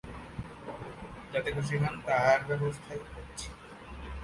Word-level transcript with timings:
যাতে 1.33 1.49
খুশি 1.55 1.75
হন 1.77 1.95
তার 2.07 2.39
ব্যবস্থা 2.49 2.93
করছি। 3.05 3.47